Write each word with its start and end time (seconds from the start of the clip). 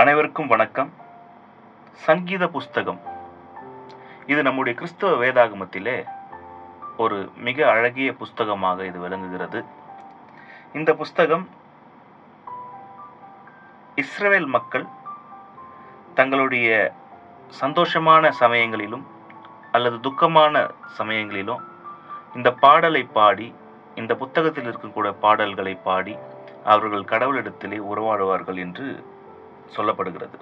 அனைவருக்கும் 0.00 0.46
வணக்கம். 0.46 0.92
சங்கீத 1.92 2.46
புஸ்தகம். 2.48 3.00
இது 4.26 4.42
நம்முடைய 4.42 4.78
கிறிஸ்தவ 4.78 5.24
வேதாகமத்திலே 5.24 6.04
ஒரு 6.96 7.30
மிக 7.36 7.70
அழகிய 7.70 8.12
புஸ்தகமாக 8.12 8.84
இது 8.84 8.98
விளங்குகிறது. 8.98 9.64
இந்த 10.72 10.94
புஸ்தகம் 10.94 11.48
இஸ்ரவேல் 13.96 14.46
மக்கள் 14.46 14.86
தங்களுடைய 16.14 16.92
சந்தோஷமான 17.60 18.30
சமயங்களிலும் 18.30 19.06
அல்லது 19.72 20.00
துக்கமான 20.00 20.70
சமயங்களிலும் 20.98 21.64
இந்த 22.34 22.52
பாடலை 22.52 23.02
பாடி 23.02 23.54
இந்த 23.94 24.14
புத்தகத்தில் 24.14 24.64
இருக்கக்கூடிய 24.64 25.14
பாடல்களை 25.20 25.74
பாடி 25.74 26.18
அவர்கள் 26.64 27.10
கடவுளிடத்திலே 27.14 27.80
உறவாடுவார்கள் 27.94 28.56
என்று 28.56 29.18
சொல்லப்படுகிறது. 29.76 30.38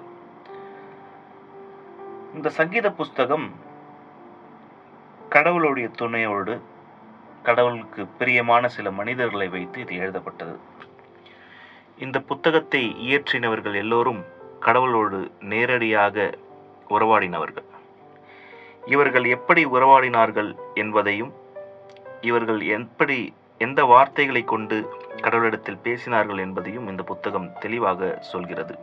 இந்த 2.33 2.49
சங்கீத 2.49 2.91
புஸ்தகம் 2.91 3.47
கடவுளுடைய 5.29 5.89
துணையோடு 5.89 6.61
கடவுளுக்கு 7.43 8.05
பிரியமான 8.05 8.67
சில 8.67 8.91
மனிதர்களை 8.91 9.47
வைத்து 9.47 9.81
இது 9.81 9.95
எழுதப்பட்டது. 9.95 10.59
இந்த 11.97 12.19
புத்தகத்தை 12.19 12.95
இயற்றினவர்கள் 13.07 13.75
எல்லோரும் 13.75 14.21
கடவுளோடு 14.61 15.31
நேரடியாக 15.39 16.37
உறவாடினவர்கள். 16.89 17.67
இவர்கள் 18.85 19.25
எப்படி 19.25 19.65
உறவாடினார்கள் 19.65 20.55
என்பதையும் 20.73 21.33
இவர்கள் 22.21 22.61
எப்படி 22.61 23.33
எந்த 23.57 23.85
வார்த்தைகளை 23.85 24.43
கொண்டு 24.43 24.77
கடவுளிடத்தில் 25.21 25.83
பேசினார்கள் 25.83 26.37
என்பதையும் 26.37 26.87
இந்த 26.87 27.03
புத்தகம் 27.03 27.53
தெளிவாக 27.59 28.17
சொல்கிறது. 28.21 28.75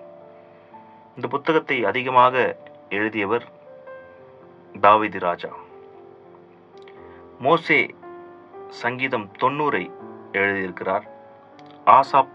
இந்த 1.17 1.29
புத்தகத்தை 1.29 1.85
அதிகமாக 1.85 2.57
எழுதியவர் 2.89 3.45
தாவிதி 4.81 5.21
ராஜா. 5.21 5.49
மோசே 7.39 7.95
சங்கீதம் 8.69 9.31
தொண்ணூறை 9.41 9.91
எழுதியிருக்கிறார். 10.33 11.03
ஆசாப் 11.87 12.29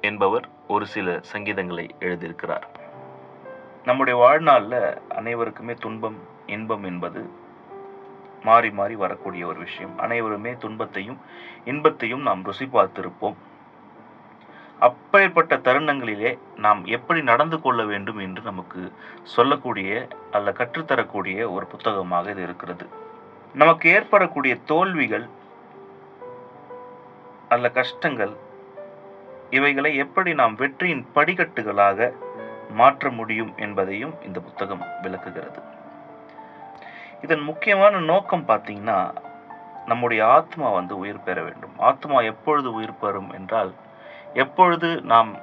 என்பவர் 0.00 0.48
ஒரு 0.68 0.86
சில 0.86 1.20
சங்கீதங்களை 1.32 1.90
எழுதியிருக்கிறார். 2.00 2.62
நம்முடைய 3.84 4.20
வாழ்நாளில் 4.20 5.08
அனைவருக்குமே 5.08 5.74
துன்பம் 5.74 6.18
இன்பம் 6.46 6.84
என்பது 6.84 7.30
மாறி 8.44 8.70
மாறி 8.70 8.94
வரக்கூடிய 8.94 9.46
ஒரு 9.46 9.58
விஷயம். 9.58 9.98
அனைவருமே 9.98 10.52
துன்பத்தையும் 10.52 11.18
இன்பத்தையும் 11.64 12.22
நாம் 12.22 12.44
ருசி 12.44 12.64
பார்த்திருப்போம். 12.64 13.36
அப்பேற்பட்ட 14.78 15.56
தருணங்களிலே 15.56 16.38
நாம் 16.56 16.84
எப்படி 16.84 17.22
நடந்து 17.22 17.60
கொள்ள 17.60 17.84
வேண்டும் 17.84 18.18
என்று 18.18 18.42
நமக்கு 18.42 18.92
சொல்லக்கூடிய 19.22 20.08
அல்ல 20.30 20.50
கற்றுத்தரக்கூடிய 20.50 21.52
ஒரு 21.52 21.66
புத்தகமாக 21.66 22.30
இது 22.30 22.42
இருக்கிறது. 22.42 22.88
நமக்கு 23.54 23.90
ஏற்படக்கூடிய 23.90 24.56
தோல்விகள் 24.64 25.28
அல்ல 27.48 27.70
கஷ்டங்கள் 27.70 28.36
இவைகளை 29.50 29.96
எப்படி 29.96 30.34
நாம் 30.34 30.54
வெற்றியின் 30.54 31.06
படிக்கட்டுகளாக 31.14 32.12
மாற்ற 32.70 33.10
முடியும் 33.10 33.52
என்பதையும் 33.56 34.14
இந்த 34.24 34.40
புத்தகம் 34.40 34.84
விளக்குகிறது. 35.02 35.62
இதன் 37.22 37.40
முக்கியமான 37.40 37.98
நோக்கம் 37.98 38.48
பார்த்தீங்கன்னா 38.48 39.14
நம்முடைய 39.86 40.26
ஆத்மா 40.26 40.68
வந்து 40.68 40.98
உயிர் 40.98 41.22
பெற 41.22 41.42
வேண்டும். 41.42 41.72
ஆத்மா 41.78 42.20
எப்பொழுது 42.20 42.72
உயிர் 42.72 42.98
பெறும் 43.00 43.30
என்றால் 43.30 43.72
எப்பொழுது 44.34 45.00
நாம் 45.00 45.36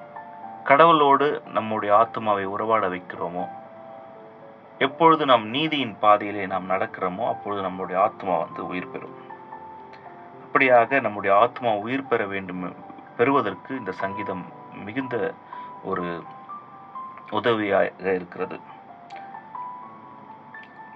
கடவுளோடு 0.65 1.47
நம்முடைய 1.47 1.95
ஆத்மாவை 1.95 2.45
உறவாட 2.45 2.89
வைக்கிறோமோ 2.89 3.47
எப்பொழுது 4.77 5.25
நாம் 5.25 5.45
நீதியின் 5.47 5.97
பாதையிலே 6.01 6.45
நாம் 6.45 6.69
நடக்கிறோமோ 6.69 7.27
அப்பொழுது 7.27 7.61
நம்முடைய 7.61 8.01
ஆத்மா 8.01 8.37
வந்து 8.37 8.67
உயிர் 8.67 8.91
பெறும். 8.91 9.15
அப்படியாக 10.47 11.01
நம்முடைய 11.01 11.37
ஆத்மா 11.37 11.73
உயிர் 11.73 12.07
பெற 12.07 12.25
வேண்டும் 12.25 12.75
பெறுவதற்கு 13.17 13.77
இந்த 13.77 13.91
சங்கீதம் 13.91 14.45
மிகுந்த 14.85 15.33
ஒரு 15.83 16.23
உதவியாக 17.29 17.91
இருக்கிறது. 17.99 18.59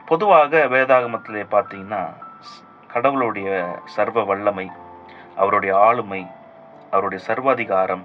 பொதுவாக 0.05 0.57
வேதாகமத்திலே 0.57 1.43
பார்த்தீங்கன்னா 1.51 2.13
கடவுளுடைய 2.87 3.79
சர்வ 3.85 4.23
வல்லமை 4.23 4.71
அவருடைய 5.35 5.79
ஆளுமை 5.79 6.27
அவருடைய 6.91 7.23
சர்வாதிகாரம். 7.25 8.03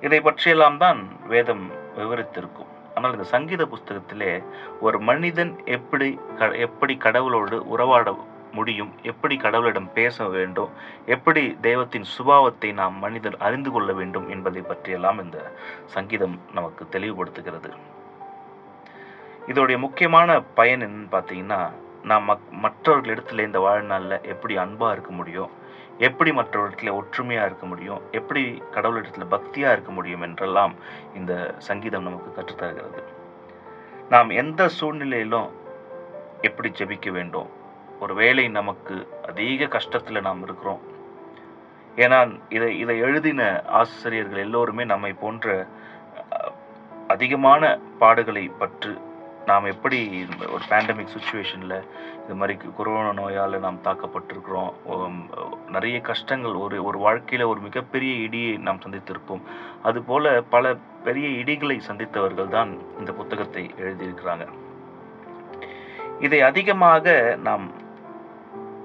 இதை 0.00 0.20
பற்றியெல்லாம் 0.20 0.78
தான் 0.78 1.00
வேதம் 1.28 1.70
விவரித்திருக்கும். 1.98 2.70
ஆனால் 2.94 3.12
இந்த 3.12 3.24
சங்கீத 3.24 3.62
புஸ்தகத்திலே 3.64 4.44
ஒரு 4.80 5.00
மனிதன் 5.00 5.52
எப்படி 5.64 6.18
க 6.38 6.48
எப்படி 6.66 6.94
கடவுளோடு 7.04 7.56
உறவாட 7.74 8.14
முடியும் 8.52 8.92
எப்படி 9.02 9.36
கடவுளிடம் 9.36 9.88
பேச 9.92 10.24
வேண்டும் 10.28 10.70
எப்படி 11.06 11.56
தெய்வத்தின் 11.60 12.06
சுபாவத்தை 12.18 12.72
நாம் 12.72 12.96
மனிதர் 12.98 13.36
அறிந்து 13.38 13.70
கொள்ள 13.70 13.92
வேண்டும் 13.92 14.28
என்பதை 14.28 14.62
பற்றியெல்லாம் 14.62 15.18
இந்த 15.24 15.38
சங்கீதம் 15.86 16.40
நமக்கு 16.52 16.84
தெளிவுபடுத்துகிறது. 16.90 17.70
இதோடைய 19.46 19.78
முக்கியமான 19.78 20.40
பயன் 20.40 20.82
என்னன்னு 20.86 21.14
பார்த்தீங்கன்னா 21.14 21.60
நாம் 22.02 22.24
மக் 22.24 22.48
மற்றவர்களிடத்துல 22.62 23.44
இந்த 23.44 23.58
வாழ்நாளில் 23.58 24.22
எப்படி 24.22 24.56
அன்பாக 24.56 24.92
இருக்க 24.92 25.10
முடியும் 25.10 25.52
எப்படி 25.98 26.32
மற்றவர்களிடத்தில் 26.32 26.90
ஒற்றுமையாக 26.90 27.46
இருக்க 27.46 27.66
முடியும்? 27.66 28.00
எப்படி 28.10 28.62
கடவுளிடத்தில் 28.70 29.24
பக்தியாக 29.24 29.72
இருக்க 29.72 29.92
முடியும் 29.92 30.20
என்றெல்லாம் 30.20 30.74
இந்த 31.14 31.54
சங்கீதம் 31.58 32.02
நமக்கு 32.02 32.42
கற்றுத்தருகிறது. 32.42 33.02
நாம் 34.08 34.30
எந்த 34.30 34.68
சூழ்நிலையிலும் 34.68 35.50
எப்படி 36.40 36.68
ஜெபிக்க 36.68 37.10
வேண்டும்? 37.12 37.48
ஒருவேளை 38.00 38.48
நமக்கு 38.48 39.08
அதிக 39.28 39.64
கஷ்டத்தில் 39.64 40.20
நாம் 40.20 40.42
இருக்கிறோம். 40.42 40.80
ஏன்னா 41.96 42.40
இதை 42.48 42.78
இதை 42.78 42.98
எழுதின 42.98 43.62
ஆசிரியர்கள் 43.66 44.38
எல்லோருமே 44.38 44.84
நம்மை 44.84 45.12
போன்ற 45.12 45.66
அதிகமான 47.08 47.78
பாடுகளை 48.00 48.52
பற்று 48.58 48.98
நாம் 49.46 49.64
எப்படி 49.64 50.26
ஒரு 50.40 50.64
பேண்டமிக் 50.68 51.14
சுச்சுவேஷனில் 51.16 51.84
இது 52.24 52.34
மாதிரி 52.34 52.58
கொரோனா 52.76 53.12
நோயால் 53.12 53.58
நாம் 53.58 53.82
தாக்கப்பட்டிருக்கிறோம். 53.84 54.72
நிறைய 55.76 55.96
கஷ்டங்கள் 56.10 56.56
ஒரு 56.64 56.76
ஒரு 56.88 56.98
வாழ்க்கையில் 57.06 57.50
ஒரு 57.52 57.60
மிகப்பெரிய 57.68 58.12
இடியை 58.26 58.52
நாம் 58.66 58.82
சந்தித்திருப்போம். 58.84 59.42
அதுபோல் 59.88 60.28
பல 60.54 60.74
பெரிய 61.08 61.26
இடிகளை 61.42 61.78
சந்தித்தவர்கள் 61.88 62.54
தான் 62.56 62.70
இந்த 62.98 63.10
புத்தகத்தை 63.20 63.64
எழுதியிருக்கிறாங்க. 63.84 64.46
இதை 66.26 66.40
அதிகமாக 66.50 67.14
நாம் 67.48 67.66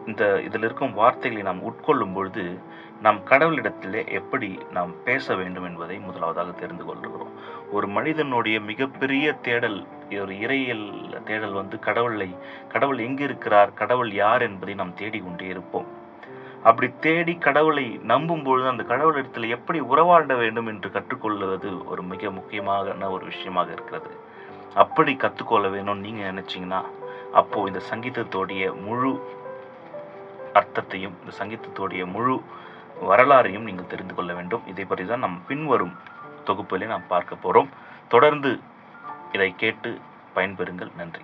இந்த 0.10 0.24
இதில் 0.46 0.66
இருக்கும் 0.68 0.98
வார்த்தைகளை 1.00 1.44
நாம் 1.48 1.66
உட்கொள்ளும் 1.70 2.14
பொழுது 2.14 2.44
நாம் 3.06 3.20
கடவுளிடத்திலே 3.30 4.02
எப்படி 4.20 4.50
நாம் 4.76 4.92
பேச 5.04 5.36
வேண்டும் 5.36 5.68
என்பதை 5.70 5.96
முதலாவதாக 6.08 6.52
தெரிந்து 6.62 6.84
கொள்கிறோம். 6.86 7.32
ஒரு 7.76 7.88
மனிதனுடைய 7.96 8.58
மிகப்பெரிய 8.70 9.26
தேடல் 9.48 9.80
ஒரு 10.24 10.34
இறையியல் 10.44 10.86
தேடல் 11.30 11.58
வந்து 11.60 11.78
கடவுளை 11.88 12.30
கடவுள் 12.74 13.00
எங்கு 13.08 13.24
இருக்கிறார் 13.24 13.72
கடவுள் 13.82 14.12
யார் 14.24 14.46
என்பதை 14.48 14.76
நாம் 14.82 14.98
தேடிக்கொண்டே 15.02 15.48
இருப்போம். 15.54 15.88
அப்படி 16.70 16.88
தேடி 17.06 17.34
கடவுளை 17.46 17.86
நம்பும் 18.12 18.44
பொழுது 18.48 18.68
அந்த 18.72 18.84
கடவுளிடத்தில் 18.92 19.54
எப்படி 19.56 19.80
உறவாட 19.92 20.36
வேண்டும் 20.42 20.70
என்று 20.72 20.90
கற்றுக்கொள்வது 20.96 21.70
ஒரு 21.92 22.02
மிக 22.12 22.32
முக்கியமான 22.38 23.10
ஒரு 23.16 23.24
விஷயமாக 23.32 23.72
இருக்கிறது. 23.78 24.12
அப்படி 24.84 25.14
கற்றுக்கொள்ள 25.24 25.68
வேணும்னு 25.76 26.06
நீங்கள் 26.08 26.30
நினச்சிங்கன்னா 26.32 26.82
அப்போது 27.40 27.70
இந்த 27.72 27.82
சங்கீதத்தோடைய 27.92 28.64
முழு 28.88 29.12
அர்த்தத்தையும் 30.60 31.16
இந்த 31.22 31.34
சங்கீதத்தோடைய 31.42 32.04
முழு 32.16 32.36
வரலாறையும் 33.10 33.68
நீங்கள் 33.70 33.92
தெரிந்து 33.94 34.14
கொள்ள 34.16 34.32
வேண்டும். 34.40 34.64
இதை 34.72 34.86
பற்றி 34.86 35.06
தான் 35.06 35.26
நம் 35.26 35.40
பின்வரும் 35.50 35.96
தொகுப்பிலே 36.50 36.88
நாம் 36.94 37.12
பார்க்க 37.14 37.44
போகிறோம் 37.46 37.70
தொடர்ந்து 38.14 38.52
இதை 39.36 39.50
கேட்டு 39.64 39.90
பயன்பெறுங்கள். 40.36 40.92
நன்றி. 41.02 41.24